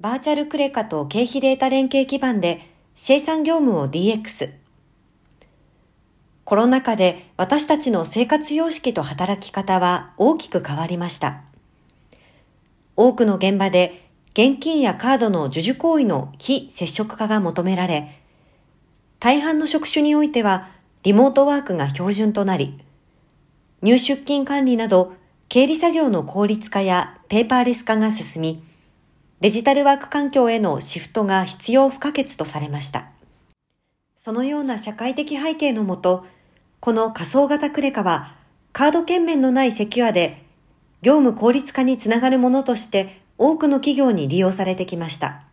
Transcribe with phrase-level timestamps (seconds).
[0.00, 4.52] バーチャルクレカと経費データ連携基盤で生産業務を DX。
[6.44, 11.42] コロナ禍で私たちの生活様式と働き方は大きく変わりました。
[12.94, 18.20] 多くの現場で現金やカードの受受行為の非接触化が求められ、
[19.18, 20.68] 大半の職種においては
[21.02, 22.78] リモートワークが標準となり、
[23.82, 25.14] 入出金管理など
[25.48, 28.67] 経理作業の効率化やペーパーレス化が進み、
[29.40, 33.10] デジタルワーク環境へのシフトが必要不可欠とされました。
[34.16, 36.26] そのような社会的背景のもと、
[36.80, 38.34] この仮想型クレカは
[38.72, 40.42] カード券面のないセキュアで
[41.02, 45.44] 業務効率化につながるものとして多くの企業に利用されてきました。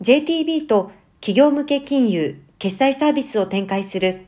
[0.00, 4.26] JTB と企業向け金融、決済サービスを展開する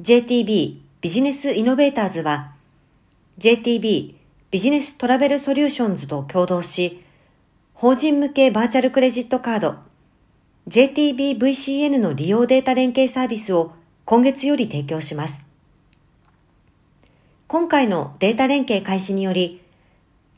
[0.00, 2.54] JTB ビジネスイノベーターズは
[3.38, 4.14] JTB
[4.50, 7.04] ビジネストラベルソリューションズと共同し、
[7.82, 9.74] 法人向けバーチャルクレジットカード
[10.68, 13.72] JTBVCN の利用データ連携サービスを
[14.04, 15.44] 今月より提供します。
[17.48, 19.62] 今回のデータ連携開始により、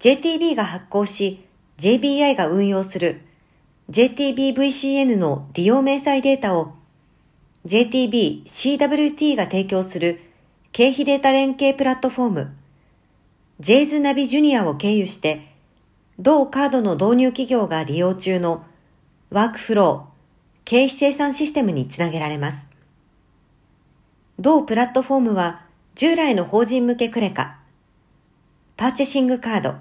[0.00, 1.44] JTB が発行し、
[1.76, 3.20] JBI が運用する
[3.90, 6.72] JTBVCN の利用明細データを
[7.66, 10.18] JTBCWT が提供する
[10.72, 12.56] 経費データ連携プラットフォーム
[13.60, 15.53] JS ナビジュニアを経由して
[16.20, 18.64] 同カードの導入企業が利用中の
[19.30, 20.14] ワークフロー
[20.64, 22.66] 経費生産システムにつなげられます。
[24.38, 25.62] 同プラットフォームは
[25.94, 27.58] 従来の法人向けクレカ、
[28.76, 29.74] パーチェシングカード、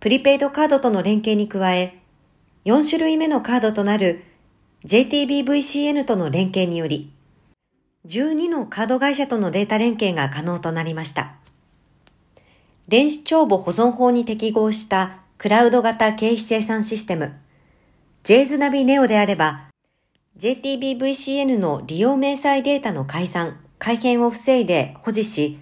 [0.00, 1.98] プリペイドカードとの連携に加え、
[2.64, 4.24] 4種類目のカードとなる
[4.84, 7.12] JTBVCN との連携により、
[8.06, 11.34] 12のカード会社とのデータ連携が可能となりました。
[12.88, 17.32] 電子帳簿保存法に適合したクラウド型経費生産システム
[18.24, 19.68] JS ナビネオであれば
[20.36, 25.60] JTBVCN の利用明細データの改ざん、改変を防いで保持し、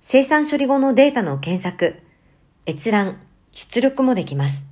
[0.00, 2.00] 生産処理後のデータの検索、
[2.66, 3.20] 閲覧、
[3.52, 4.64] 出力もできます。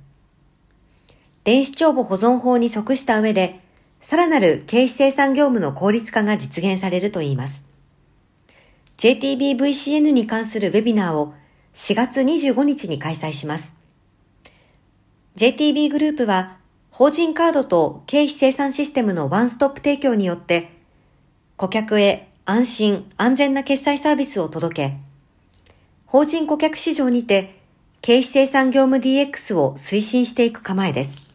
[1.43, 3.61] 電子帳簿保存法に即した上で、
[4.01, 7.63] さらなる経費生産業務の効率化が実現されるといいます。
[8.97, 11.33] JTBVCN に関するウェビナーを
[11.73, 13.78] 4月25日に開催します。
[15.39, 16.57] JTB グループは、
[16.91, 20.69] 法人カードと経費生産システムのワンストップ提供によって、
[21.55, 24.97] 顧客へ安心安全な決済サービスを届け、
[26.05, 27.57] 法人顧客市場にて
[28.01, 31.28] 経費生産業務 DX を推進していく構えです。